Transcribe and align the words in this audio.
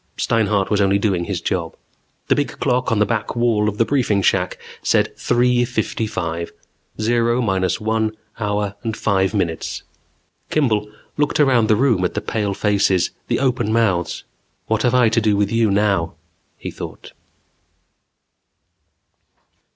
Steinhart 0.17 0.71
was 0.71 0.81
only 0.81 0.97
doing 0.97 1.25
his 1.25 1.41
job. 1.41 1.75
The 2.27 2.33
big 2.33 2.59
clock 2.59 2.91
on 2.91 2.97
the 2.97 3.05
back 3.05 3.35
wall 3.35 3.69
of 3.69 3.77
the 3.77 3.85
briefing 3.85 4.23
shack 4.23 4.57
said 4.81 5.15
three 5.15 5.63
fifty 5.63 6.07
five. 6.07 6.51
Zero 6.99 7.39
minus 7.39 7.79
one 7.79 8.17
hour 8.39 8.73
and 8.81 8.97
five 8.97 9.35
minutes. 9.35 9.83
Kimball 10.49 10.91
looked 11.17 11.39
around 11.39 11.67
the 11.67 11.75
room 11.75 12.03
at 12.03 12.15
the 12.15 12.19
pale 12.21 12.55
faces, 12.55 13.11
the 13.27 13.37
open 13.39 13.71
mouths. 13.71 14.23
What 14.65 14.81
have 14.81 14.95
I 14.95 15.07
to 15.09 15.21
do 15.21 15.37
with 15.37 15.51
you 15.51 15.69
now, 15.69 16.15
he 16.57 16.71
thought? 16.71 17.11